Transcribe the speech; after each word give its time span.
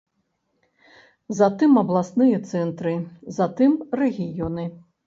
Затым 1.41 1.77
абласныя 1.83 2.43
цэнтры, 2.53 2.95
затым 3.41 3.71
рэгіёны. 4.03 4.65